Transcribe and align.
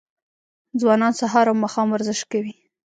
ځوانان 0.81 1.13
سهار 1.19 1.45
او 1.49 1.55
ماښام 1.63 1.87
ورزش 1.91 2.19
کوي. 2.31 2.53